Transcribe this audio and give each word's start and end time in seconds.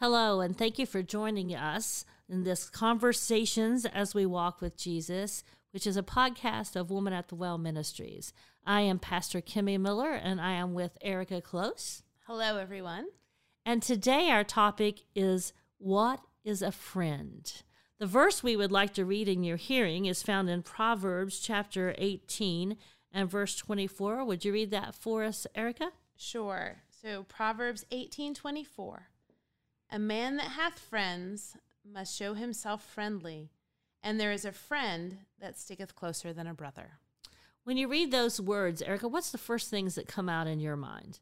Hello, 0.00 0.40
and 0.40 0.56
thank 0.56 0.78
you 0.78 0.86
for 0.86 1.02
joining 1.02 1.52
us 1.52 2.04
in 2.28 2.44
this 2.44 2.70
Conversations 2.70 3.84
as 3.84 4.14
We 4.14 4.26
Walk 4.26 4.60
with 4.60 4.76
Jesus, 4.76 5.42
which 5.72 5.88
is 5.88 5.96
a 5.96 6.04
podcast 6.04 6.76
of 6.76 6.92
Woman 6.92 7.12
at 7.12 7.26
the 7.26 7.34
Well 7.34 7.58
Ministries. 7.58 8.32
I 8.64 8.82
am 8.82 9.00
Pastor 9.00 9.40
Kimmy 9.40 9.76
Miller, 9.76 10.12
and 10.12 10.40
I 10.40 10.52
am 10.52 10.72
with 10.72 10.96
Erika 11.02 11.40
Klose. 11.40 12.02
Hello, 12.28 12.58
everyone. 12.58 13.08
And 13.66 13.82
today 13.82 14.30
our 14.30 14.44
topic 14.44 15.00
is 15.16 15.52
What 15.78 16.20
is 16.44 16.62
a 16.62 16.70
Friend? 16.70 17.52
The 17.98 18.06
verse 18.06 18.40
we 18.40 18.54
would 18.54 18.70
like 18.70 18.94
to 18.94 19.04
read 19.04 19.26
in 19.26 19.42
your 19.42 19.56
hearing 19.56 20.06
is 20.06 20.22
found 20.22 20.48
in 20.48 20.62
Proverbs 20.62 21.40
chapter 21.40 21.96
18 21.98 22.76
and 23.12 23.28
verse 23.28 23.56
24. 23.56 24.24
Would 24.24 24.44
you 24.44 24.52
read 24.52 24.70
that 24.70 24.94
for 24.94 25.24
us, 25.24 25.44
Erika? 25.56 25.90
Sure. 26.16 26.82
So 26.88 27.24
Proverbs 27.24 27.84
18:24. 27.90 29.08
A 29.90 29.98
man 29.98 30.36
that 30.36 30.50
hath 30.50 30.78
friends 30.78 31.56
must 31.84 32.14
show 32.14 32.34
himself 32.34 32.84
friendly, 32.84 33.50
and 34.02 34.20
there 34.20 34.32
is 34.32 34.44
a 34.44 34.52
friend 34.52 35.18
that 35.40 35.58
sticketh 35.58 35.94
closer 35.94 36.32
than 36.32 36.46
a 36.46 36.54
brother. 36.54 36.98
When 37.64 37.76
you 37.76 37.88
read 37.88 38.10
those 38.10 38.40
words, 38.40 38.82
Erika, 38.82 39.08
what's 39.08 39.30
the 39.30 39.38
first 39.38 39.70
things 39.70 39.94
that 39.94 40.06
come 40.06 40.28
out 40.28 40.46
in 40.46 40.60
your 40.60 40.76
mind? 40.76 41.20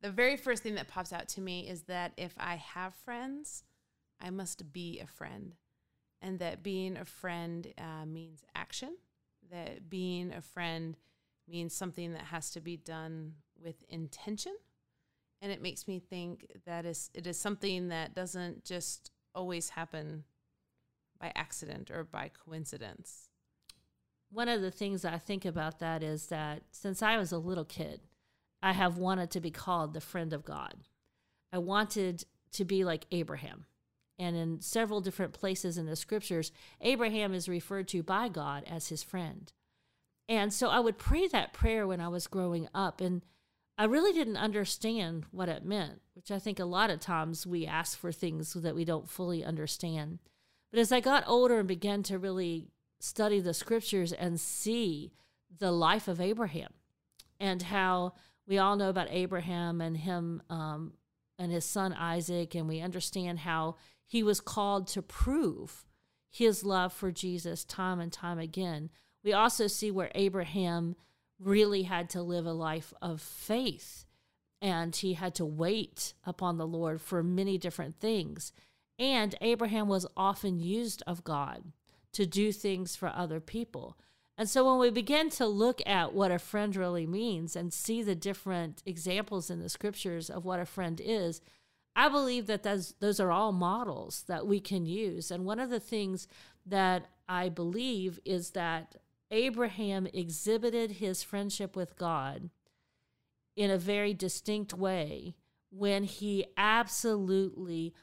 The 0.00 0.10
very 0.10 0.36
first 0.36 0.62
thing 0.62 0.74
that 0.76 0.88
pops 0.88 1.12
out 1.12 1.28
to 1.28 1.40
me 1.42 1.68
is 1.68 1.82
that 1.82 2.12
if 2.16 2.34
I 2.38 2.56
have 2.56 2.94
friends, 2.94 3.64
I 4.18 4.30
must 4.30 4.72
be 4.72 4.98
a 5.00 5.06
friend. 5.06 5.54
And 6.22 6.38
that 6.38 6.62
being 6.62 6.96
a 6.96 7.04
friend 7.04 7.66
uh, 7.78 8.06
means 8.06 8.42
action, 8.54 8.96
that 9.50 9.88
being 9.88 10.32
a 10.32 10.40
friend 10.40 10.96
means 11.48 11.74
something 11.74 12.12
that 12.12 12.24
has 12.24 12.50
to 12.50 12.60
be 12.60 12.76
done 12.76 13.34
with 13.62 13.82
intention. 13.88 14.54
And 15.42 15.50
it 15.50 15.62
makes 15.62 15.88
me 15.88 15.98
think 15.98 16.46
that 16.66 16.84
is 16.84 17.10
it 17.14 17.26
is 17.26 17.38
something 17.38 17.88
that 17.88 18.14
doesn't 18.14 18.64
just 18.64 19.10
always 19.34 19.70
happen 19.70 20.24
by 21.18 21.32
accident 21.34 21.90
or 21.90 22.04
by 22.04 22.30
coincidence. 22.44 23.28
One 24.30 24.48
of 24.48 24.60
the 24.60 24.70
things 24.70 25.04
I 25.04 25.18
think 25.18 25.44
about 25.44 25.78
that 25.80 26.02
is 26.02 26.26
that 26.26 26.62
since 26.70 27.02
I 27.02 27.16
was 27.16 27.32
a 27.32 27.38
little 27.38 27.64
kid, 27.64 28.00
I 28.62 28.72
have 28.72 28.96
wanted 28.96 29.30
to 29.32 29.40
be 29.40 29.50
called 29.50 29.92
the 29.92 30.00
friend 30.00 30.32
of 30.32 30.44
God. 30.44 30.74
I 31.52 31.58
wanted 31.58 32.24
to 32.52 32.64
be 32.64 32.84
like 32.84 33.06
Abraham. 33.10 33.66
And 34.18 34.36
in 34.36 34.60
several 34.60 35.00
different 35.00 35.32
places 35.32 35.78
in 35.78 35.86
the 35.86 35.96
scriptures, 35.96 36.52
Abraham 36.80 37.32
is 37.32 37.48
referred 37.48 37.88
to 37.88 38.02
by 38.02 38.28
God 38.28 38.64
as 38.70 38.88
his 38.88 39.02
friend. 39.02 39.50
And 40.28 40.52
so 40.52 40.68
I 40.68 40.78
would 40.78 40.98
pray 40.98 41.26
that 41.28 41.52
prayer 41.52 41.86
when 41.86 42.00
I 42.00 42.08
was 42.08 42.26
growing 42.26 42.68
up. 42.74 43.00
And 43.00 43.22
I 43.80 43.84
really 43.84 44.12
didn't 44.12 44.36
understand 44.36 45.24
what 45.30 45.48
it 45.48 45.64
meant, 45.64 46.02
which 46.12 46.30
I 46.30 46.38
think 46.38 46.58
a 46.58 46.66
lot 46.66 46.90
of 46.90 47.00
times 47.00 47.46
we 47.46 47.64
ask 47.64 47.98
for 47.98 48.12
things 48.12 48.52
that 48.52 48.74
we 48.74 48.84
don't 48.84 49.08
fully 49.08 49.42
understand. 49.42 50.18
But 50.70 50.80
as 50.80 50.92
I 50.92 51.00
got 51.00 51.24
older 51.26 51.60
and 51.60 51.66
began 51.66 52.02
to 52.02 52.18
really 52.18 52.68
study 52.98 53.40
the 53.40 53.54
scriptures 53.54 54.12
and 54.12 54.38
see 54.38 55.12
the 55.58 55.72
life 55.72 56.08
of 56.08 56.20
Abraham 56.20 56.74
and 57.40 57.62
how 57.62 58.12
we 58.46 58.58
all 58.58 58.76
know 58.76 58.90
about 58.90 59.08
Abraham 59.08 59.80
and 59.80 59.96
him 59.96 60.42
um, 60.50 60.92
and 61.38 61.50
his 61.50 61.64
son 61.64 61.94
Isaac, 61.94 62.54
and 62.54 62.68
we 62.68 62.82
understand 62.82 63.38
how 63.38 63.76
he 64.06 64.22
was 64.22 64.42
called 64.42 64.88
to 64.88 65.00
prove 65.00 65.86
his 66.28 66.64
love 66.64 66.92
for 66.92 67.10
Jesus 67.10 67.64
time 67.64 67.98
and 67.98 68.12
time 68.12 68.38
again. 68.38 68.90
We 69.24 69.32
also 69.32 69.68
see 69.68 69.90
where 69.90 70.12
Abraham 70.14 70.96
really 71.42 71.82
had 71.82 72.10
to 72.10 72.22
live 72.22 72.46
a 72.46 72.52
life 72.52 72.92
of 73.00 73.20
faith 73.20 74.04
and 74.62 74.94
he 74.94 75.14
had 75.14 75.34
to 75.36 75.44
wait 75.44 76.12
upon 76.24 76.58
the 76.58 76.66
Lord 76.66 77.00
for 77.00 77.22
many 77.22 77.56
different 77.56 77.98
things. 77.98 78.52
And 78.98 79.34
Abraham 79.40 79.88
was 79.88 80.06
often 80.16 80.60
used 80.60 81.02
of 81.06 81.24
God 81.24 81.72
to 82.12 82.26
do 82.26 82.52
things 82.52 82.94
for 82.94 83.08
other 83.08 83.40
people. 83.40 83.96
And 84.36 84.48
so 84.48 84.66
when 84.66 84.78
we 84.78 84.90
begin 84.90 85.30
to 85.30 85.46
look 85.46 85.80
at 85.86 86.12
what 86.12 86.30
a 86.30 86.38
friend 86.38 86.74
really 86.76 87.06
means 87.06 87.56
and 87.56 87.72
see 87.72 88.02
the 88.02 88.14
different 88.14 88.82
examples 88.84 89.50
in 89.50 89.60
the 89.60 89.68
scriptures 89.68 90.28
of 90.28 90.44
what 90.44 90.60
a 90.60 90.66
friend 90.66 91.00
is, 91.02 91.40
I 91.96 92.08
believe 92.08 92.46
that 92.46 92.62
those, 92.62 92.94
those 93.00 93.20
are 93.20 93.32
all 93.32 93.52
models 93.52 94.24
that 94.28 94.46
we 94.46 94.60
can 94.60 94.86
use. 94.86 95.30
And 95.30 95.44
one 95.44 95.60
of 95.60 95.70
the 95.70 95.80
things 95.80 96.28
that 96.66 97.06
I 97.28 97.48
believe 97.48 98.18
is 98.24 98.50
that 98.50 98.96
Abraham 99.30 100.06
exhibited 100.12 100.92
his 100.92 101.22
friendship 101.22 101.76
with 101.76 101.96
God 101.96 102.50
in 103.56 103.70
a 103.70 103.78
very 103.78 104.14
distinct 104.14 104.74
way 104.74 105.36
when 105.70 106.04
he 106.04 106.46
absolutely 106.56 107.94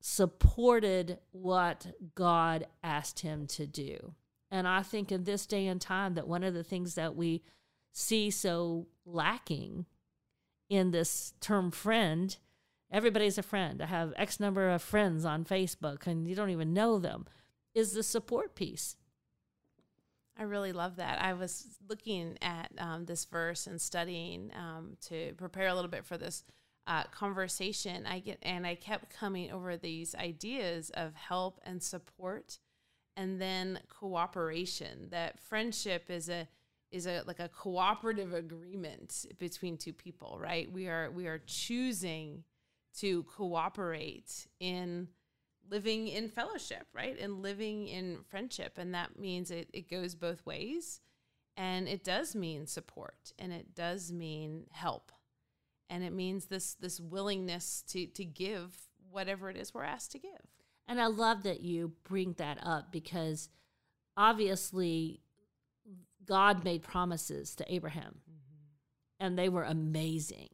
supported 0.00 1.18
what 1.30 1.86
God 2.14 2.66
asked 2.82 3.20
him 3.20 3.46
to 3.46 3.66
do. 3.66 4.14
And 4.50 4.68
I 4.68 4.82
think 4.82 5.10
in 5.10 5.24
this 5.24 5.46
day 5.46 5.66
and 5.66 5.80
time 5.80 6.14
that 6.14 6.28
one 6.28 6.44
of 6.44 6.52
the 6.52 6.62
things 6.62 6.94
that 6.94 7.16
we 7.16 7.42
see 7.92 8.30
so 8.30 8.86
lacking 9.06 9.86
in 10.68 10.90
this 10.90 11.32
term 11.40 11.70
friend, 11.70 12.36
everybody's 12.90 13.38
a 13.38 13.42
friend. 13.42 13.80
I 13.80 13.86
have 13.86 14.12
X 14.16 14.38
number 14.38 14.70
of 14.70 14.82
friends 14.82 15.24
on 15.24 15.44
Facebook 15.44 16.06
and 16.06 16.28
you 16.28 16.34
don't 16.34 16.50
even 16.50 16.74
know 16.74 16.98
them, 16.98 17.26
is 17.74 17.92
the 17.92 18.02
support 18.02 18.54
piece. 18.54 18.96
I 20.36 20.42
really 20.42 20.72
love 20.72 20.96
that. 20.96 21.22
I 21.22 21.34
was 21.34 21.78
looking 21.88 22.36
at 22.42 22.72
um, 22.78 23.04
this 23.04 23.24
verse 23.24 23.66
and 23.66 23.80
studying 23.80 24.50
um, 24.56 24.96
to 25.08 25.32
prepare 25.36 25.68
a 25.68 25.74
little 25.74 25.90
bit 25.90 26.04
for 26.04 26.18
this 26.18 26.44
uh, 26.86 27.04
conversation. 27.04 28.04
I 28.06 28.18
get 28.18 28.38
and 28.42 28.66
I 28.66 28.74
kept 28.74 29.14
coming 29.14 29.52
over 29.52 29.76
these 29.76 30.14
ideas 30.14 30.90
of 30.90 31.14
help 31.14 31.60
and 31.64 31.82
support, 31.82 32.58
and 33.16 33.40
then 33.40 33.78
cooperation. 33.88 35.08
That 35.10 35.38
friendship 35.38 36.10
is 36.10 36.28
a 36.28 36.48
is 36.90 37.06
a 37.06 37.22
like 37.26 37.40
a 37.40 37.48
cooperative 37.48 38.34
agreement 38.34 39.26
between 39.38 39.76
two 39.76 39.92
people, 39.92 40.38
right? 40.40 40.70
We 40.70 40.88
are 40.88 41.10
we 41.10 41.26
are 41.26 41.40
choosing 41.46 42.44
to 42.98 43.22
cooperate 43.24 44.46
in 44.60 45.08
living 45.70 46.08
in 46.08 46.28
fellowship, 46.28 46.86
right? 46.92 47.18
And 47.18 47.42
living 47.42 47.88
in 47.88 48.18
friendship. 48.28 48.78
And 48.78 48.94
that 48.94 49.18
means 49.18 49.50
it, 49.50 49.68
it 49.72 49.90
goes 49.90 50.14
both 50.14 50.44
ways. 50.44 51.00
And 51.56 51.88
it 51.88 52.02
does 52.02 52.34
mean 52.34 52.66
support 52.66 53.32
and 53.38 53.52
it 53.52 53.74
does 53.74 54.12
mean 54.12 54.66
help. 54.72 55.12
And 55.88 56.02
it 56.02 56.12
means 56.12 56.46
this 56.46 56.74
this 56.74 56.98
willingness 56.98 57.84
to 57.88 58.06
to 58.06 58.24
give 58.24 58.76
whatever 59.10 59.50
it 59.50 59.56
is 59.56 59.72
we're 59.72 59.84
asked 59.84 60.12
to 60.12 60.18
give. 60.18 60.50
And 60.88 61.00
I 61.00 61.06
love 61.06 61.44
that 61.44 61.60
you 61.60 61.92
bring 62.02 62.34
that 62.34 62.58
up 62.62 62.90
because 62.90 63.48
obviously 64.16 65.20
God 66.24 66.64
made 66.64 66.82
promises 66.82 67.54
to 67.56 67.72
Abraham 67.72 68.20
mm-hmm. 68.28 69.24
and 69.24 69.38
they 69.38 69.48
were 69.48 69.64
amazing. 69.64 70.48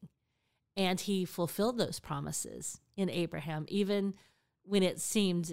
And 0.77 1.01
he 1.01 1.25
fulfilled 1.25 1.79
those 1.79 1.99
promises 1.99 2.81
in 2.97 3.11
Abraham, 3.11 3.67
even 3.69 4.15
when 4.71 4.85
it 4.85 5.01
seemed 5.01 5.53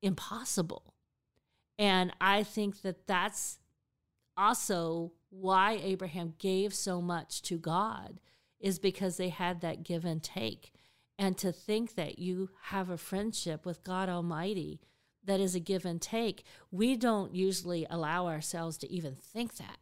impossible. 0.00 0.94
And 1.76 2.12
I 2.20 2.44
think 2.44 2.82
that 2.82 3.08
that's 3.08 3.58
also 4.36 5.10
why 5.30 5.80
Abraham 5.82 6.34
gave 6.38 6.72
so 6.72 7.02
much 7.02 7.42
to 7.42 7.58
God, 7.58 8.20
is 8.60 8.78
because 8.78 9.16
they 9.16 9.30
had 9.30 9.60
that 9.60 9.82
give 9.82 10.04
and 10.04 10.22
take. 10.22 10.72
And 11.18 11.36
to 11.38 11.50
think 11.50 11.96
that 11.96 12.20
you 12.20 12.50
have 12.66 12.90
a 12.90 12.96
friendship 12.96 13.66
with 13.66 13.82
God 13.82 14.08
Almighty 14.08 14.80
that 15.24 15.40
is 15.40 15.56
a 15.56 15.60
give 15.60 15.84
and 15.84 16.00
take, 16.00 16.44
we 16.70 16.94
don't 16.94 17.34
usually 17.34 17.88
allow 17.90 18.28
ourselves 18.28 18.78
to 18.78 18.92
even 18.92 19.16
think 19.16 19.56
that. 19.56 19.78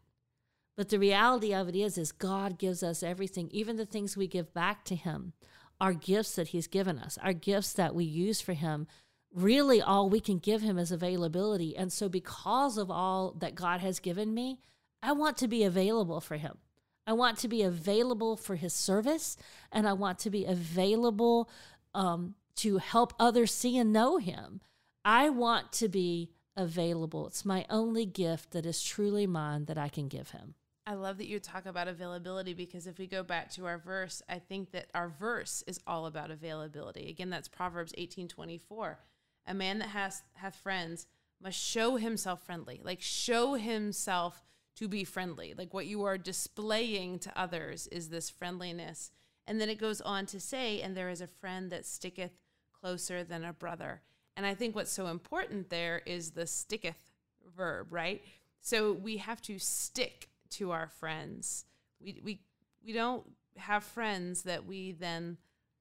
But 0.78 0.88
the 0.88 0.98
reality 0.98 1.52
of 1.52 1.68
it 1.68 1.76
is 1.76 1.98
is 1.98 2.10
God 2.10 2.58
gives 2.58 2.82
us 2.82 3.02
everything, 3.02 3.50
even 3.50 3.76
the 3.76 3.84
things 3.84 4.16
we 4.16 4.26
give 4.26 4.54
back 4.54 4.86
to 4.86 4.94
him, 4.94 5.34
our 5.82 5.92
gifts 5.92 6.36
that 6.36 6.48
he's 6.48 6.68
given 6.68 6.96
us, 6.96 7.18
our 7.24 7.32
gifts 7.32 7.72
that 7.72 7.92
we 7.92 8.04
use 8.04 8.40
for 8.40 8.52
him. 8.52 8.86
Really 9.34 9.82
all 9.82 10.08
we 10.08 10.20
can 10.20 10.38
give 10.38 10.62
him 10.62 10.78
is 10.78 10.92
availability. 10.92 11.76
And 11.76 11.92
so 11.92 12.08
because 12.08 12.78
of 12.78 12.88
all 12.88 13.32
that 13.40 13.56
God 13.56 13.80
has 13.80 13.98
given 13.98 14.32
me, 14.32 14.60
I 15.02 15.10
want 15.10 15.36
to 15.38 15.48
be 15.48 15.64
available 15.64 16.20
for 16.20 16.36
him. 16.36 16.58
I 17.04 17.14
want 17.14 17.36
to 17.38 17.48
be 17.48 17.62
available 17.62 18.36
for 18.36 18.54
his 18.54 18.72
service 18.72 19.36
and 19.72 19.88
I 19.88 19.94
want 19.94 20.20
to 20.20 20.30
be 20.30 20.44
available 20.44 21.50
um, 21.94 22.36
to 22.56 22.78
help 22.78 23.12
others 23.18 23.52
see 23.52 23.76
and 23.76 23.92
know 23.92 24.18
him. 24.18 24.60
I 25.04 25.30
want 25.30 25.72
to 25.72 25.88
be 25.88 26.30
available. 26.56 27.26
It's 27.26 27.44
my 27.44 27.66
only 27.68 28.06
gift 28.06 28.52
that 28.52 28.66
is 28.66 28.84
truly 28.84 29.26
mine 29.26 29.64
that 29.64 29.78
I 29.78 29.88
can 29.88 30.06
give 30.06 30.30
him. 30.30 30.54
I 30.86 30.94
love 30.94 31.18
that 31.18 31.28
you 31.28 31.38
talk 31.38 31.66
about 31.66 31.86
availability 31.86 32.54
because 32.54 32.86
if 32.86 32.98
we 32.98 33.06
go 33.06 33.22
back 33.22 33.50
to 33.52 33.66
our 33.66 33.78
verse, 33.78 34.20
I 34.28 34.40
think 34.40 34.72
that 34.72 34.86
our 34.94 35.08
verse 35.08 35.62
is 35.66 35.80
all 35.86 36.06
about 36.06 36.30
availability. 36.30 37.08
Again, 37.08 37.30
that's 37.30 37.48
Proverbs 37.48 37.92
18:24. 37.96 38.98
A 39.46 39.54
man 39.54 39.78
that 39.78 39.90
has 39.90 40.22
hath 40.34 40.56
friends 40.56 41.06
must 41.40 41.58
show 41.58 41.96
himself 41.96 42.44
friendly. 42.44 42.80
Like 42.82 43.00
show 43.00 43.54
himself 43.54 44.42
to 44.76 44.88
be 44.88 45.04
friendly. 45.04 45.54
Like 45.56 45.72
what 45.72 45.86
you 45.86 46.04
are 46.04 46.18
displaying 46.18 47.18
to 47.20 47.38
others 47.38 47.86
is 47.88 48.08
this 48.08 48.30
friendliness. 48.30 49.10
And 49.46 49.60
then 49.60 49.68
it 49.68 49.78
goes 49.78 50.00
on 50.00 50.26
to 50.26 50.40
say, 50.40 50.80
and 50.80 50.96
there 50.96 51.10
is 51.10 51.20
a 51.20 51.26
friend 51.26 51.70
that 51.70 51.84
sticketh 51.84 52.32
closer 52.72 53.22
than 53.22 53.44
a 53.44 53.52
brother. 53.52 54.02
And 54.36 54.46
I 54.46 54.54
think 54.54 54.74
what's 54.74 54.92
so 54.92 55.08
important 55.08 55.68
there 55.68 56.02
is 56.06 56.30
the 56.30 56.46
sticketh 56.46 57.12
verb, 57.56 57.88
right? 57.92 58.22
So 58.60 58.92
we 58.92 59.18
have 59.18 59.42
to 59.42 59.58
stick 59.58 60.28
to 60.52 60.70
our 60.70 60.88
friends. 60.88 61.64
We 62.00 62.20
we 62.22 62.40
we 62.84 62.92
don't 62.92 63.24
have 63.56 63.84
friends 63.84 64.42
that 64.42 64.66
we 64.66 64.92
then 64.92 65.38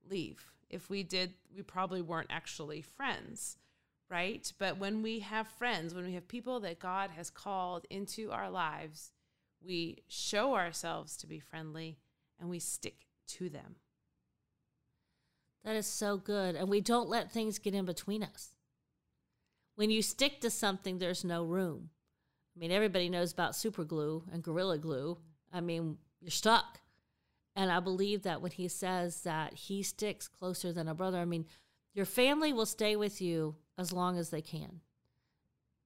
leave. 0.10 0.52
If 0.70 0.90
we 0.90 1.04
did, 1.04 1.34
we 1.56 1.64
probably 1.64 2.02
weren't 2.02 2.32
actually 2.32 2.82
friends, 2.82 3.58
right? 4.10 4.52
But 4.58 4.78
when 4.78 5.02
we 5.02 5.20
have 5.20 5.48
friends, 5.48 5.94
when 5.94 6.06
we 6.06 6.14
have 6.14 6.28
people 6.28 6.60
that 6.62 6.80
God 6.80 7.12
has 7.12 7.30
called 7.30 7.86
into 7.90 8.32
our 8.32 8.50
lives, 8.50 9.12
we 9.64 10.04
show 10.08 10.56
ourselves 10.56 11.18
to 11.18 11.28
be 11.28 11.40
friendly 11.40 11.98
and 12.40 12.50
we 12.50 12.60
stick 12.60 13.08
to 13.28 13.50
them. 13.50 13.76
That 15.64 15.76
is 15.76 15.86
so 15.86 16.18
good. 16.18 16.56
And 16.56 16.70
we 16.70 16.82
don't 16.82 17.10
let 17.10 17.32
things 17.32 17.60
get 17.60 17.76
in 17.76 17.86
between 17.86 18.24
us. 18.24 18.56
When 19.76 19.90
you 19.90 20.02
stick 20.02 20.42
to 20.42 20.50
something, 20.50 20.98
there's 20.98 21.24
no 21.24 21.44
room. 21.44 21.90
I 22.62 22.64
mean, 22.64 22.72
everybody 22.72 23.10
knows 23.10 23.32
about 23.32 23.56
super 23.56 23.84
glue 23.84 24.24
and 24.32 24.44
gorilla 24.44 24.78
glue. 24.78 25.18
I 25.52 25.62
mean, 25.62 25.98
you're 26.20 26.30
stuck. 26.30 26.80
And 27.56 27.72
I 27.72 27.80
believe 27.80 28.22
that 28.22 28.40
when 28.40 28.52
he 28.52 28.68
says 28.68 29.22
that 29.22 29.56
he 29.56 29.82
sticks 29.82 30.28
closer 30.28 30.72
than 30.72 30.88
a 30.88 30.94
brother, 30.94 31.18
I 31.18 31.26
mean, 31.26 31.48
your 31.96 32.06
family 32.06 32.54
will 32.54 32.68
stay 32.68 32.96
with 32.96 33.20
you 33.20 33.56
as 33.80 33.92
long 33.92 34.20
as 34.20 34.30
they 34.30 34.44
can. 34.44 34.82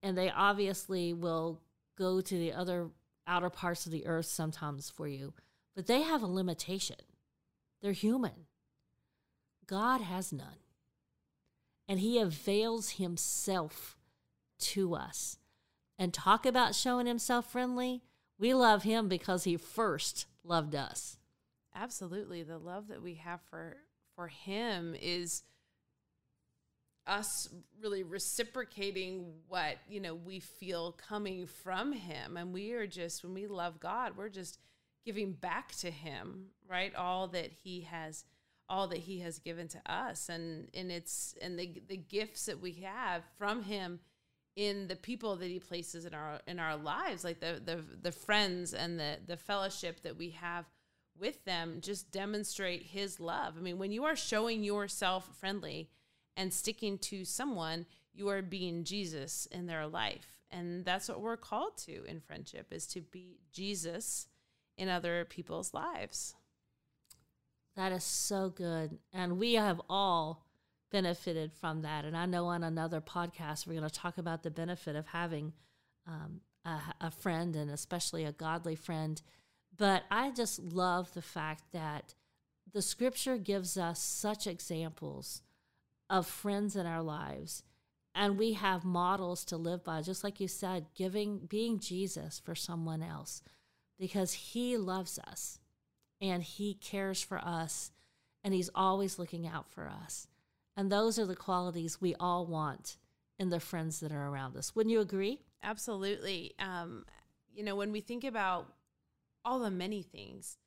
And 0.04 0.18
they 0.18 0.30
obviously 0.30 1.14
will 1.14 1.62
go 1.98 2.20
to 2.20 2.38
the 2.38 2.52
other 2.52 2.90
outer 3.26 3.50
parts 3.50 3.86
of 3.86 3.94
the 3.94 4.06
earth 4.06 4.26
sometimes 4.26 4.90
for 4.90 5.08
you, 5.08 5.34
but 5.78 5.88
they 5.88 6.02
have 6.02 6.24
a 6.24 6.28
limitation. 6.28 6.98
They're 7.82 7.94
human. 7.94 8.48
God 9.66 10.02
has 10.02 10.34
none. 10.34 10.60
And 11.88 12.02
he 12.02 12.20
avails 12.20 12.92
himself 12.92 13.98
to 14.60 14.94
us. 14.94 15.38
And 15.98 16.14
talk 16.14 16.46
about 16.46 16.76
showing 16.76 17.06
himself 17.08 17.50
friendly. 17.50 18.02
We 18.38 18.54
love 18.54 18.84
him 18.84 19.08
because 19.08 19.46
he 19.46 19.56
first 19.56 20.26
loved 20.44 20.76
us. 20.76 21.18
Absolutely. 21.74 22.44
The 22.44 22.58
love 22.58 22.88
that 22.90 23.02
we 23.02 23.16
have 23.16 23.42
for 23.50 23.78
for 24.16 24.28
him 24.28 24.96
is 25.00 25.44
us 27.08 27.50
really 27.82 28.04
reciprocating 28.04 29.26
what, 29.48 29.78
you 29.88 30.00
know, 30.00 30.16
we 30.16 30.40
feel 30.40 30.94
coming 30.94 31.46
from 31.46 31.92
him 31.92 32.38
and 32.38 32.54
we 32.54 32.72
are 32.72 32.88
just 32.88 33.24
when 33.24 33.34
we 33.34 33.46
love 33.46 33.80
God, 33.80 34.18
we're 34.18 34.30
just 34.30 34.58
giving 35.06 35.34
back 35.34 35.76
to 35.76 35.92
him, 35.92 36.48
right? 36.68 36.96
All 36.96 37.28
that 37.28 37.52
he 37.64 37.82
has 37.82 38.26
all 38.68 38.88
that 38.88 38.98
he 38.98 39.20
has 39.20 39.38
given 39.38 39.68
to 39.68 39.80
us 39.86 40.28
and 40.28 40.70
and 40.74 40.92
it's 40.92 41.36
and 41.40 41.60
the 41.60 41.82
the 41.88 41.98
gifts 41.98 42.48
that 42.48 42.60
we 42.60 42.72
have 42.72 43.24
from 43.38 43.62
him 43.62 44.00
in 44.56 44.88
the 44.88 44.96
people 44.96 45.36
that 45.36 45.50
he 45.50 45.60
places 45.60 46.06
in 46.06 46.14
our 46.14 46.40
in 46.48 46.60
our 46.60 46.78
lives 46.78 47.24
like 47.24 47.40
the 47.40 47.62
the 47.64 47.84
the 48.02 48.12
friends 48.12 48.74
and 48.74 49.00
the 49.00 49.18
the 49.26 49.38
fellowship 49.38 50.02
that 50.02 50.18
we 50.18 50.30
have 50.30 50.66
with 51.18 51.44
them 51.46 51.80
just 51.82 52.12
demonstrate 52.12 52.84
his 52.84 53.20
love. 53.20 53.56
I 53.58 53.62
mean 53.62 53.78
when 53.78 53.92
you 53.92 54.06
are 54.06 54.16
showing 54.16 54.64
yourself 54.64 55.30
friendly 55.38 55.90
and 56.38 56.54
sticking 56.54 56.98
to 57.00 57.26
someone 57.26 57.86
you 58.14 58.30
are 58.30 58.42
being 58.42 58.84
jesus 58.84 59.46
in 59.48 59.68
their 59.68 59.88
life. 59.88 60.40
And 60.52 60.86
that's 60.86 61.10
what 61.10 61.20
we're 61.20 61.38
called 61.38 61.78
to 61.80 62.06
in 62.06 62.22
friendship 62.22 62.72
is 62.72 62.88
to 62.88 63.02
be 63.02 63.40
jesus 63.52 64.28
in 64.78 64.88
other 64.88 65.26
people's 65.26 65.74
lives. 65.74 66.36
That 67.76 67.92
is 67.92 68.06
so 68.06 68.50
good. 68.50 69.00
And 69.12 69.38
we 69.38 69.56
have 69.56 69.82
all 69.90 70.45
benefited 70.92 71.52
from 71.54 71.82
that. 71.82 72.06
And 72.06 72.16
I 72.16 72.26
know 72.26 72.46
on 72.48 72.64
another 72.64 73.02
podcast, 73.02 73.68
we're 73.68 73.78
going 73.78 73.90
to 73.90 73.94
talk 73.94 74.18
about 74.18 74.44
the 74.44 74.52
benefit 74.52 74.96
of 74.96 75.08
having 75.08 75.54
um, 76.08 76.42
a, 76.64 76.80
a 77.02 77.12
friend 77.12 77.56
and 77.56 77.70
especially 77.70 78.24
a 78.24 78.32
godly 78.32 78.76
friend. 78.76 79.22
But 79.76 80.04
I 80.10 80.32
just 80.32 80.60
love 80.60 81.14
the 81.14 81.22
fact 81.22 81.64
that 81.74 82.14
the 82.72 82.82
scripture 82.82 83.38
gives 83.38 83.78
us 83.78 84.00
such 84.00 84.48
examples 84.48 85.42
of 86.10 86.28
friends 86.28 86.76
in 86.76 86.86
our 86.86 87.02
lives. 87.02 87.64
And 88.14 88.38
we 88.38 88.54
have 88.54 88.86
models 88.86 89.44
to 89.46 89.58
live 89.58 89.84
by, 89.84 90.02
just 90.02 90.24
like 90.24 90.40
you 90.40 90.48
said, 90.48 90.86
giving, 90.96 91.40
being 91.40 91.80
Jesus 91.80 92.40
for 92.40 92.56
someone 92.56 93.04
else 93.04 93.42
because 94.00 94.34
he 94.34 94.78
loves 94.78 95.20
us 95.20 95.60
and 96.22 96.44
he 96.44 96.74
cares 96.74 97.22
for 97.22 97.38
us 97.38 97.92
and 98.44 98.54
he's 98.54 98.70
always 98.76 99.20
looking 99.20 99.48
out 99.48 99.70
for 99.70 99.88
us. 99.88 100.28
And 100.78 100.92
those 100.92 101.18
are 101.18 101.26
the 101.26 101.36
qualities 101.36 102.02
we 102.02 102.16
all 102.20 102.46
want 102.46 102.98
in 103.40 103.50
the 103.50 103.60
friends 103.60 104.00
that 104.00 104.12
are 104.12 104.28
around 104.28 104.56
us. 104.56 104.76
Wouldn't 104.76 104.92
you 104.92 105.02
agree? 105.02 105.42
Absolutely. 105.64 106.54
Um, 106.60 107.06
you 107.54 107.64
know, 107.64 107.76
when 107.76 107.92
we 107.92 108.02
think 108.02 108.24
about 108.24 108.68
all 109.44 109.60
the 109.60 109.72
many 109.72 110.02
things, 110.02 110.58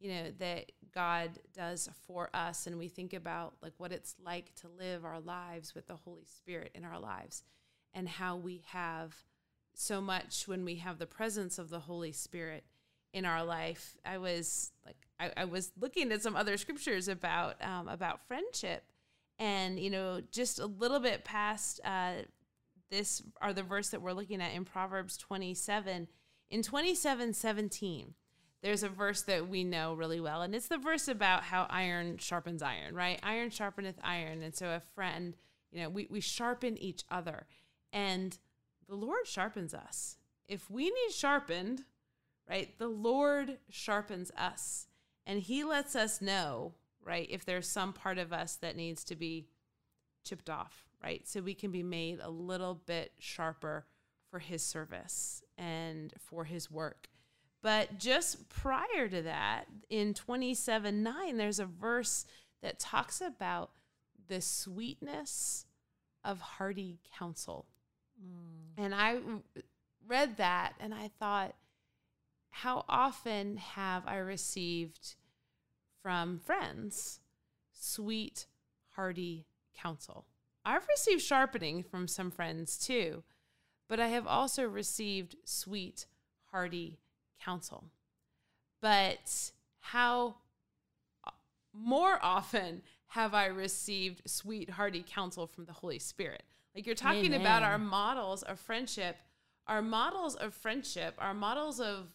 you 0.00 0.10
know, 0.12 0.30
that 0.38 0.72
God 0.94 1.30
does 1.54 1.88
for 2.06 2.30
us, 2.32 2.66
and 2.66 2.78
we 2.78 2.88
think 2.88 3.12
about 3.12 3.54
like 3.62 3.74
what 3.78 3.92
it's 3.92 4.14
like 4.24 4.54
to 4.56 4.68
live 4.68 5.04
our 5.04 5.20
lives 5.20 5.74
with 5.74 5.86
the 5.86 5.96
Holy 5.96 6.24
Spirit 6.24 6.70
in 6.74 6.84
our 6.84 7.00
lives, 7.00 7.42
and 7.92 8.08
how 8.08 8.36
we 8.36 8.62
have 8.66 9.16
so 9.74 10.00
much 10.00 10.46
when 10.46 10.64
we 10.64 10.76
have 10.76 10.98
the 10.98 11.06
presence 11.06 11.58
of 11.58 11.70
the 11.70 11.80
Holy 11.80 12.12
Spirit 12.12 12.64
in 13.12 13.24
our 13.24 13.44
life. 13.44 13.96
I 14.04 14.18
was 14.18 14.72
like, 14.86 15.08
I, 15.18 15.42
I 15.42 15.44
was 15.46 15.72
looking 15.78 16.12
at 16.12 16.22
some 16.22 16.36
other 16.36 16.56
scriptures 16.56 17.08
about 17.08 17.62
um, 17.62 17.88
about 17.88 18.26
friendship, 18.26 18.84
and 19.38 19.78
you 19.78 19.90
know, 19.90 20.20
just 20.32 20.58
a 20.58 20.66
little 20.66 21.00
bit 21.00 21.24
past 21.24 21.80
uh, 21.84 22.12
this 22.90 23.22
are 23.40 23.52
the 23.52 23.62
verse 23.62 23.90
that 23.90 24.02
we're 24.02 24.12
looking 24.12 24.40
at 24.40 24.54
in 24.54 24.64
Proverbs 24.64 25.16
27. 25.16 26.08
In 26.50 26.62
27 26.62 27.34
17, 27.34 28.14
there's 28.62 28.82
a 28.82 28.88
verse 28.88 29.22
that 29.22 29.48
we 29.48 29.64
know 29.64 29.94
really 29.94 30.20
well, 30.20 30.42
and 30.42 30.54
it's 30.54 30.68
the 30.68 30.78
verse 30.78 31.08
about 31.08 31.44
how 31.44 31.66
iron 31.70 32.18
sharpens 32.18 32.62
iron, 32.62 32.94
right? 32.94 33.20
Iron 33.22 33.50
sharpeneth 33.50 33.96
iron. 34.02 34.42
And 34.42 34.54
so 34.54 34.68
a 34.68 34.82
friend, 34.94 35.36
you 35.70 35.82
know, 35.82 35.88
we, 35.88 36.08
we 36.10 36.20
sharpen 36.20 36.76
each 36.78 37.04
other. 37.10 37.46
And 37.92 38.36
the 38.88 38.96
Lord 38.96 39.26
sharpens 39.26 39.74
us. 39.74 40.16
If 40.46 40.70
we 40.70 40.84
need 40.84 41.12
sharpened, 41.12 41.84
right, 42.48 42.76
the 42.78 42.88
Lord 42.88 43.58
sharpens 43.68 44.32
us. 44.36 44.86
And 45.26 45.40
He 45.40 45.62
lets 45.62 45.94
us 45.94 46.20
know, 46.20 46.72
right, 47.08 47.26
if 47.30 47.44
there's 47.44 47.66
some 47.66 47.92
part 47.92 48.18
of 48.18 48.32
us 48.32 48.56
that 48.56 48.76
needs 48.76 49.02
to 49.04 49.16
be 49.16 49.46
chipped 50.24 50.50
off, 50.50 50.84
right? 51.02 51.26
So 51.26 51.40
we 51.40 51.54
can 51.54 51.70
be 51.70 51.82
made 51.82 52.20
a 52.22 52.30
little 52.30 52.74
bit 52.74 53.12
sharper 53.18 53.86
for 54.30 54.38
his 54.38 54.62
service 54.62 55.42
and 55.56 56.12
for 56.18 56.44
his 56.44 56.70
work. 56.70 57.08
But 57.62 57.98
just 57.98 58.48
prior 58.50 59.08
to 59.08 59.22
that, 59.22 59.64
in 59.88 60.14
27 60.14 61.02
9, 61.02 61.36
there's 61.36 61.58
a 61.58 61.66
verse 61.66 62.26
that 62.62 62.78
talks 62.78 63.20
about 63.20 63.70
the 64.28 64.40
sweetness 64.40 65.66
of 66.24 66.40
hearty 66.40 66.98
counsel. 67.18 67.66
Mm. 68.22 68.84
And 68.84 68.94
I 68.94 69.18
read 70.06 70.36
that 70.36 70.74
and 70.78 70.92
I 70.92 71.10
thought, 71.18 71.54
how 72.50 72.84
often 72.88 73.56
have 73.56 74.06
I 74.06 74.16
received 74.16 75.14
from 76.02 76.38
friends 76.38 77.20
sweet, 77.72 78.46
hearty 78.90 79.46
counsel? 79.76 80.26
I've 80.64 80.86
received 80.88 81.22
sharpening 81.22 81.82
from 81.82 82.08
some 82.08 82.30
friends 82.30 82.76
too, 82.78 83.22
but 83.88 84.00
I 84.00 84.08
have 84.08 84.26
also 84.26 84.64
received 84.64 85.36
sweet, 85.44 86.06
hearty 86.50 86.98
counsel. 87.42 87.84
But 88.80 89.52
how 89.80 90.36
uh, 91.26 91.30
more 91.72 92.18
often 92.22 92.82
have 93.08 93.34
I 93.34 93.46
received 93.46 94.22
sweet, 94.26 94.70
hearty 94.70 95.04
counsel 95.06 95.46
from 95.46 95.64
the 95.64 95.72
Holy 95.72 95.98
Spirit? 95.98 96.42
Like 96.74 96.86
you're 96.86 96.94
talking 96.94 97.34
about 97.34 97.62
our 97.62 97.78
models 97.78 98.42
of 98.42 98.60
friendship, 98.60 99.16
our 99.66 99.82
models 99.82 100.34
of 100.36 100.54
friendship, 100.54 101.14
our 101.18 101.34
models 101.34 101.80
of 101.80 102.08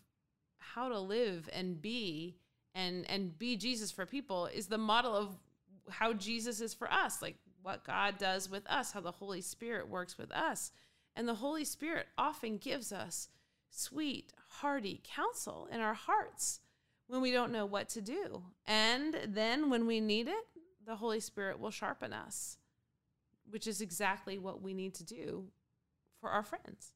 how 0.60 0.90
to 0.90 1.00
live 1.00 1.50
and 1.52 1.82
be 1.82 2.38
and 2.76 3.10
and 3.10 3.38
be 3.38 3.56
Jesus 3.56 3.92
for 3.92 4.06
people 4.06 4.48
is 4.48 4.68
the 4.68 4.78
model 4.78 5.16
of 5.16 5.38
how 5.90 6.14
Jesus 6.14 6.62
is 6.62 6.74
for 6.74 6.92
us, 6.92 7.22
like 7.22 7.38
what 7.62 7.86
God 7.86 8.18
does 8.18 8.50
with 8.50 8.66
us, 8.68 8.92
how 8.92 9.02
the 9.02 9.12
Holy 9.12 9.42
Spirit 9.42 9.88
works 9.88 10.18
with 10.18 10.32
us. 10.32 10.72
And 11.16 11.28
the 11.28 11.36
Holy 11.36 11.66
Spirit 11.66 12.08
often 12.18 12.58
gives 12.58 12.92
us 12.92 13.30
sweet, 13.70 14.34
hearty 14.48 15.02
counsel 15.04 15.68
in 15.72 15.80
our 15.80 15.94
hearts 15.94 16.60
when 17.08 17.22
we 17.22 17.32
don't 17.32 17.52
know 17.52 17.66
what 17.66 17.90
to 17.90 18.02
do. 18.02 18.44
And 18.66 19.18
then 19.28 19.70
when 19.70 19.86
we 19.86 20.00
need 20.00 20.28
it, 20.28 20.46
the 20.86 20.96
Holy 20.96 21.20
Spirit 21.20 21.60
will 21.60 21.72
sharpen 21.72 22.14
us, 22.14 22.58
which 23.50 23.68
is 23.68 23.82
exactly 23.82 24.38
what 24.38 24.62
we 24.62 24.74
need 24.74 24.94
to 24.96 25.04
do 25.04 25.46
for 26.20 26.30
our 26.30 26.44
friends. 26.44 26.93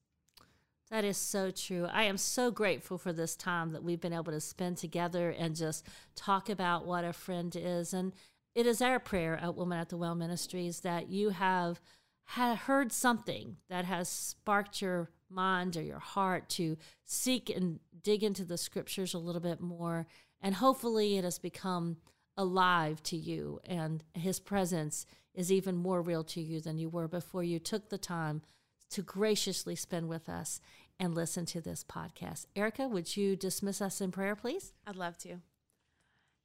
That 0.90 1.04
is 1.04 1.18
so 1.18 1.50
true. 1.50 1.86
I 1.92 2.04
am 2.04 2.16
so 2.16 2.50
grateful 2.50 2.96
for 2.96 3.12
this 3.12 3.36
time 3.36 3.72
that 3.72 3.84
we've 3.84 4.00
been 4.00 4.14
able 4.14 4.32
to 4.32 4.40
spend 4.40 4.78
together 4.78 5.30
and 5.30 5.54
just 5.54 5.86
talk 6.16 6.48
about 6.48 6.86
what 6.86 7.04
a 7.04 7.12
friend 7.12 7.54
is. 7.54 7.92
And 7.92 8.14
it 8.54 8.66
is 8.66 8.80
our 8.80 8.98
prayer 8.98 9.36
at 9.36 9.54
Women 9.54 9.78
at 9.78 9.90
the 9.90 9.98
Well 9.98 10.14
Ministries 10.14 10.80
that 10.80 11.10
you 11.10 11.30
have 11.30 11.82
ha- 12.24 12.54
heard 12.54 12.90
something 12.90 13.56
that 13.68 13.84
has 13.84 14.08
sparked 14.08 14.80
your 14.80 15.10
mind 15.28 15.76
or 15.76 15.82
your 15.82 15.98
heart 15.98 16.48
to 16.48 16.78
seek 17.04 17.50
and 17.50 17.80
dig 18.02 18.24
into 18.24 18.44
the 18.44 18.56
scriptures 18.56 19.12
a 19.12 19.18
little 19.18 19.42
bit 19.42 19.60
more. 19.60 20.06
And 20.40 20.54
hopefully 20.54 21.18
it 21.18 21.24
has 21.24 21.38
become 21.38 21.98
alive 22.38 23.02
to 23.02 23.16
you 23.16 23.60
and 23.64 24.04
his 24.14 24.38
presence 24.40 25.04
is 25.34 25.52
even 25.52 25.76
more 25.76 26.00
real 26.00 26.22
to 26.22 26.40
you 26.40 26.60
than 26.60 26.78
you 26.78 26.88
were 26.88 27.08
before 27.08 27.42
you 27.42 27.58
took 27.58 27.88
the 27.88 27.98
time 27.98 28.40
to 28.90 29.02
graciously 29.02 29.76
spend 29.76 30.08
with 30.08 30.28
us 30.28 30.60
and 30.98 31.14
listen 31.14 31.46
to 31.46 31.60
this 31.60 31.84
podcast. 31.84 32.46
Erika, 32.56 32.88
would 32.88 33.16
you 33.16 33.36
dismiss 33.36 33.80
us 33.80 34.00
in 34.00 34.10
prayer, 34.10 34.34
please? 34.34 34.72
I'd 34.86 34.96
love 34.96 35.16
to. 35.18 35.38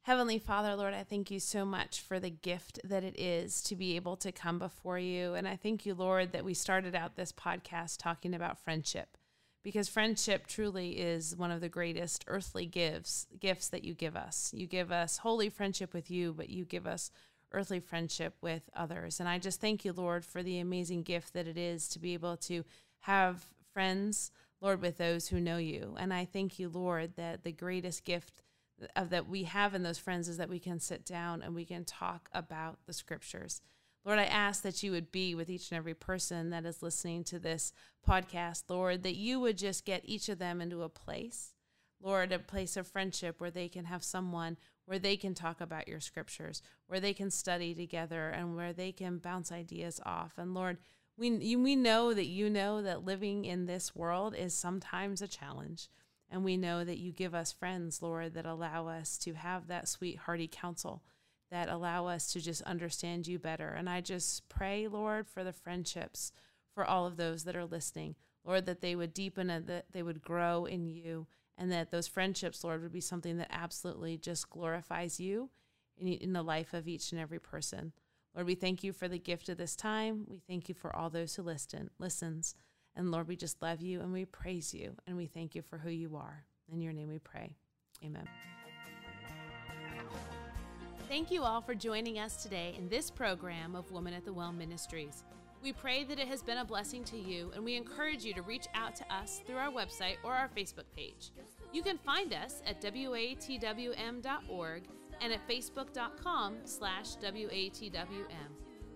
Heavenly 0.04 0.38
Father, 0.38 0.76
Lord, 0.76 0.94
I 0.94 1.04
thank 1.04 1.32
you 1.32 1.40
so 1.40 1.64
much 1.64 2.02
for 2.02 2.20
the 2.20 2.30
gift 2.30 2.80
that 2.84 3.06
it 3.06 3.18
is 3.18 3.62
to 3.64 3.76
be 3.76 3.96
able 3.96 4.18
to 4.18 4.34
come 4.34 4.60
before 4.60 5.00
you. 5.00 5.34
And 5.34 5.48
I 5.48 5.56
thank 5.56 5.86
you, 5.86 5.94
Lord, 5.94 6.34
that 6.34 6.44
we 6.44 6.54
started 6.54 6.94
out 6.94 7.16
this 7.16 7.32
podcast 7.32 8.00
talking 8.00 8.34
about 8.34 8.60
friendship 8.60 9.18
because 9.64 9.88
friendship 9.88 10.46
truly 10.46 11.00
is 11.00 11.38
one 11.38 11.52
of 11.52 11.62
the 11.62 11.70
greatest 11.70 12.26
earthly 12.28 12.66
gifts 12.66 13.28
gifts 13.40 13.70
that 13.70 13.84
you 13.86 13.94
give 13.94 14.16
us. 14.16 14.52
You 14.54 14.68
give 14.68 14.92
us 14.92 15.20
holy 15.20 15.50
friendship 15.50 15.94
with 15.94 16.12
you, 16.12 16.34
but 16.34 16.50
you 16.50 16.66
give 16.66 16.86
us 16.86 17.10
earthly 17.54 17.80
friendship 17.80 18.36
with 18.42 18.70
others. 18.76 19.20
And 19.20 19.30
I 19.30 19.38
just 19.38 19.62
thank 19.62 19.86
you, 19.86 19.94
Lord, 19.94 20.26
for 20.26 20.44
the 20.44 20.60
amazing 20.60 21.04
gift 21.04 21.34
that 21.34 21.48
it 21.48 21.58
is 21.58 21.88
to 21.90 22.00
be 22.00 22.14
able 22.14 22.38
to 22.38 22.64
have 23.00 23.46
friends, 23.74 24.32
Lord, 24.62 24.82
with 24.82 24.98
those 24.98 25.28
who 25.28 25.40
know 25.40 25.58
you. 25.58 25.96
And 26.00 26.14
I 26.14 26.26
thank 26.26 26.60
you, 26.60 26.70
Lord, 26.70 27.16
that 27.16 27.44
the 27.44 27.52
greatest 27.52 28.04
gift 28.04 28.42
of 28.96 29.10
that 29.12 29.28
we 29.28 29.44
have 29.44 29.74
in 29.74 29.84
those 29.84 30.00
friends 30.00 30.28
is 30.28 30.38
that 30.38 30.50
we 30.50 30.60
can 30.60 30.80
sit 30.80 31.06
down 31.06 31.42
and 31.42 31.54
we 31.54 31.66
can 31.66 31.86
talk 31.86 32.30
about 32.34 32.80
the 32.86 32.94
scriptures. 32.94 33.62
Lord, 34.06 34.20
I 34.20 34.26
ask 34.26 34.64
that 34.64 34.84
you 34.84 34.92
would 34.92 35.12
be 35.12 35.34
with 35.34 35.50
each 35.50 35.72
and 35.72 35.78
every 35.78 35.94
person 35.94 36.50
that 36.50 36.66
is 36.66 36.84
listening 36.84 37.24
to 37.26 37.40
this 37.40 37.72
podcast, 38.08 38.64
Lord, 38.68 39.04
that 39.04 39.16
you 39.16 39.40
would 39.40 39.58
just 39.58 39.86
get 39.86 40.02
each 40.04 40.28
of 40.28 40.40
them 40.40 40.60
into 40.60 40.84
a 40.84 40.90
place, 40.90 41.54
Lord, 42.02 42.34
a 42.34 42.40
place 42.40 42.76
of 42.76 42.86
friendship 42.86 43.40
where 43.40 43.52
they 43.52 43.70
can 43.70 43.86
have 43.86 44.04
someone 44.04 44.58
where 44.86 45.00
they 45.00 45.18
can 45.18 45.34
talk 45.34 45.62
about 45.62 45.88
your 45.88 46.00
scriptures, 46.00 46.62
where 46.88 47.00
they 47.00 47.14
can 47.14 47.32
study 47.32 47.74
together, 47.74 48.30
and 48.30 48.56
where 48.56 48.74
they 48.74 48.92
can 48.92 49.18
bounce 49.18 49.52
ideas 49.52 50.00
off. 50.06 50.34
And 50.38 50.54
Lord, 50.54 50.78
we, 51.18 51.56
we 51.56 51.76
know 51.76 52.14
that 52.14 52.26
you 52.26 52.50
know 52.50 52.82
that 52.82 53.06
living 53.06 53.46
in 53.46 53.66
this 53.66 53.96
world 53.96 54.36
is 54.36 54.54
sometimes 54.54 55.22
a 55.22 55.28
challenge. 55.28 55.90
And 56.30 56.44
we 56.44 56.58
know 56.58 56.84
that 56.84 56.98
you 56.98 57.12
give 57.12 57.36
us 57.36 57.52
friends, 57.52 58.02
Lord, 58.02 58.34
that 58.34 58.48
allow 58.48 58.88
us 58.88 59.20
to 59.20 59.34
have 59.34 59.68
that 59.68 59.88
sweet, 59.88 60.18
hearty 60.18 60.50
counsel, 60.52 61.04
that 61.52 61.70
allow 61.70 62.08
us 62.08 62.34
to 62.34 62.42
just 62.42 62.64
understand 62.64 63.28
you 63.28 63.38
better. 63.38 63.68
And 63.70 63.88
I 63.88 64.02
just 64.02 64.50
pray, 64.50 64.88
Lord, 64.88 65.28
for 65.28 65.44
the 65.44 65.54
friendships 65.54 66.32
for 66.74 66.84
all 66.84 67.06
of 67.06 67.18
those 67.18 67.44
that 67.44 67.56
are 67.56 67.66
listening, 67.66 68.16
Lord, 68.44 68.66
that 68.66 68.82
they 68.82 68.96
would 68.96 69.14
deepen 69.14 69.52
and 69.52 69.68
that 69.68 69.92
they 69.92 70.02
would 70.02 70.24
grow 70.24 70.66
in 70.66 70.88
you, 70.88 71.28
and 71.58 71.72
that 71.72 71.92
those 71.92 72.08
friendships, 72.08 72.64
Lord, 72.64 72.82
would 72.82 72.92
be 72.92 73.02
something 73.02 73.38
that 73.38 73.52
absolutely 73.52 74.18
just 74.18 74.50
glorifies 74.50 75.20
you 75.20 75.50
in, 75.98 76.08
in 76.08 76.34
the 76.34 76.44
life 76.44 76.74
of 76.74 76.88
each 76.88 77.12
and 77.12 77.22
every 77.22 77.40
person. 77.40 77.94
Lord, 78.36 78.48
we 78.48 78.56
thank 78.56 78.84
you 78.84 78.94
for 78.94 79.08
the 79.08 79.20
gift 79.20 79.50
of 79.50 79.58
this 79.58 79.76
time. 79.76 80.26
We 80.28 80.40
thank 80.40 80.68
you 80.68 80.76
for 80.76 80.96
all 80.96 81.10
those 81.10 81.36
who 81.36 81.44
listen, 81.44 81.90
listens. 82.00 82.56
And 82.96 83.12
Lord, 83.12 83.28
we 83.28 83.36
just 83.36 83.62
love 83.62 83.82
you 83.82 84.02
and 84.02 84.12
we 84.12 84.26
praise 84.26 84.74
you 84.74 84.96
and 85.06 85.18
we 85.18 85.28
thank 85.28 85.56
you 85.56 85.62
for 85.62 85.78
who 85.78 85.90
you 85.90 86.16
are. 86.16 86.46
In 86.72 86.82
your 86.82 86.94
name 86.94 87.10
we 87.10 87.20
pray. 87.20 87.56
Amen. 88.04 88.28
Thank 91.08 91.30
you 91.30 91.44
all 91.44 91.62
for 91.62 91.76
joining 91.76 92.18
us 92.18 92.42
today 92.42 92.74
in 92.78 92.90
this 92.90 93.12
program 93.12 93.76
of 93.76 93.92
Women 93.92 94.14
at 94.14 94.26
the 94.26 94.34
Well 94.34 94.52
Ministries. 94.52 95.24
We 95.64 95.72
pray 95.72 96.04
that 96.04 96.20
it 96.20 96.28
has 96.28 96.44
been 96.44 96.58
a 96.58 96.66
blessing 96.66 97.06
to 97.06 97.18
you, 97.18 97.50
and 97.56 97.64
we 97.64 97.78
encourage 97.78 98.26
you 98.26 98.34
to 98.34 98.42
reach 98.42 98.68
out 98.76 98.98
to 98.98 99.14
us 99.14 99.42
through 99.48 99.56
our 99.56 99.72
website 99.72 100.18
or 100.22 100.34
our 100.34 100.50
Facebook 100.50 100.84
page. 100.94 101.32
You 101.72 101.82
can 101.82 101.98
find 101.98 102.34
us 102.34 102.62
at 102.68 102.82
watwm.org 102.82 104.84
and 105.22 105.32
at 105.32 105.48
facebook.com 105.48 106.56
slash 106.66 107.16
watwm, 107.16 108.28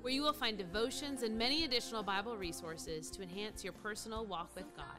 where 0.01 0.13
you 0.13 0.21
will 0.21 0.33
find 0.33 0.57
devotions 0.57 1.23
and 1.23 1.37
many 1.37 1.63
additional 1.63 2.03
Bible 2.03 2.35
resources 2.35 3.09
to 3.11 3.21
enhance 3.21 3.63
your 3.63 3.71
personal 3.71 4.25
walk 4.25 4.53
with 4.53 4.75
God. 4.75 4.97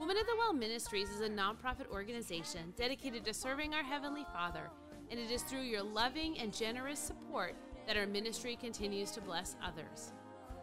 Women 0.00 0.18
of 0.18 0.26
the 0.26 0.36
Well 0.36 0.52
Ministries 0.52 1.10
is 1.10 1.20
a 1.20 1.28
nonprofit 1.28 1.88
organization 1.92 2.72
dedicated 2.76 3.24
to 3.24 3.34
serving 3.34 3.72
our 3.72 3.84
Heavenly 3.84 4.26
Father, 4.32 4.68
and 5.12 5.20
it 5.20 5.30
is 5.30 5.42
through 5.42 5.62
your 5.62 5.84
loving 5.84 6.40
and 6.40 6.52
generous 6.52 6.98
support 6.98 7.54
that 7.86 7.96
our 7.96 8.06
ministry 8.06 8.58
continues 8.60 9.12
to 9.12 9.20
bless 9.20 9.54
others. 9.62 10.12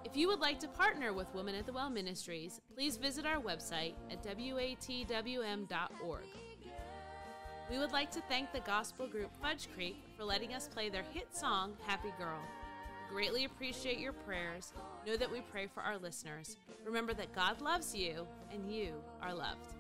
If 0.05 0.15
you 0.15 0.27
would 0.27 0.39
like 0.39 0.59
to 0.59 0.67
partner 0.67 1.13
with 1.13 1.33
Women 1.33 1.55
at 1.55 1.65
the 1.65 1.73
Well 1.73 1.89
Ministries, 1.89 2.61
please 2.75 2.95
visit 2.95 3.25
our 3.25 3.41
website 3.41 3.95
at 4.11 4.23
watwm.org. 4.23 5.67
We 7.71 7.79
would 7.79 7.91
like 7.91 8.11
to 8.11 8.21
thank 8.29 8.53
the 8.53 8.59
gospel 8.59 9.07
group 9.07 9.31
Fudge 9.41 9.67
Creek 9.73 9.97
for 10.15 10.23
letting 10.23 10.53
us 10.53 10.67
play 10.67 10.89
their 10.89 11.05
hit 11.11 11.35
song, 11.35 11.73
Happy 11.87 12.13
Girl. 12.19 12.39
Greatly 13.09 13.45
appreciate 13.45 13.97
your 13.97 14.13
prayers. 14.13 14.73
Know 15.07 15.17
that 15.17 15.31
we 15.31 15.41
pray 15.41 15.65
for 15.65 15.81
our 15.81 15.97
listeners. 15.97 16.57
Remember 16.85 17.15
that 17.15 17.33
God 17.33 17.59
loves 17.59 17.95
you 17.95 18.27
and 18.53 18.71
you 18.71 18.93
are 19.23 19.33
loved. 19.33 19.73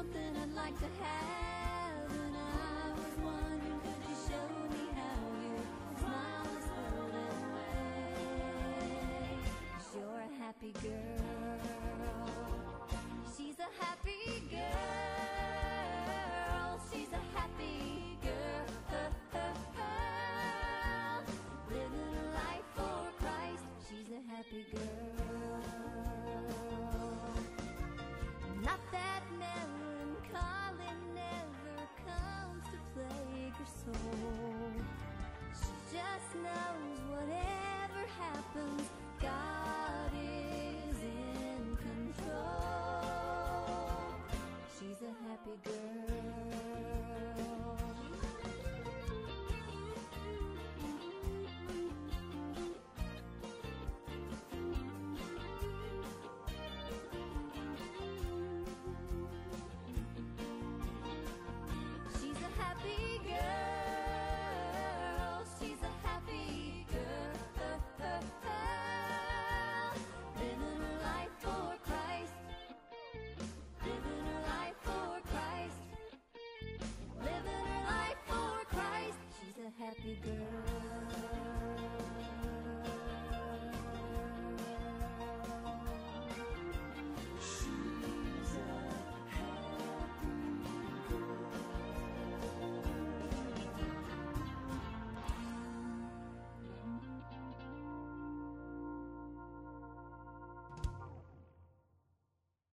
something 0.00 0.34
I'd 0.42 0.54
like 0.54 0.78
to 0.78 0.88
have 1.04 2.10
And 2.24 2.34
I 2.34 2.90
was 2.96 3.14
wondering, 3.22 3.80
could 3.84 4.02
you 4.08 4.16
show 4.28 4.46
me 4.72 4.84
how 4.96 5.20
you 5.44 5.54
smile 6.00 6.44
this 6.54 6.68
world 6.72 7.14
away? 7.28 8.24
Cause 9.76 9.90
you're 9.94 10.20
a 10.20 10.30
happy 10.42 10.72
girl 10.82 11.09